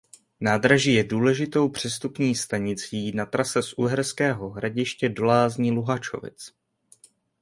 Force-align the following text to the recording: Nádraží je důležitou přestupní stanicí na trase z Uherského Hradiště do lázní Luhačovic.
Nádraží 0.41 0.93
je 0.93 1.03
důležitou 1.03 1.69
přestupní 1.69 2.35
stanicí 2.35 3.11
na 3.11 3.25
trase 3.25 3.63
z 3.63 3.73
Uherského 3.73 4.49
Hradiště 4.49 5.09
do 5.09 5.23
lázní 5.25 5.71
Luhačovic. 5.71 6.51